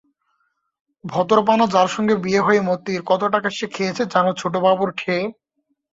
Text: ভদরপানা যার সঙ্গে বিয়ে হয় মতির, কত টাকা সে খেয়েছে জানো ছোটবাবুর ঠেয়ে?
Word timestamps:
ভদরপানা 1.03 1.65
যার 1.67 1.89
সঙ্গে 1.95 2.15
বিয়ে 2.23 2.41
হয় 2.41 2.61
মতির, 2.61 3.01
কত 3.05 3.21
টাকা 3.33 3.49
সে 3.49 3.65
খেয়েছে 3.67 4.03
জানো 4.13 4.31
ছোটবাবুর 4.33 4.89
ঠেয়ে? 4.97 5.23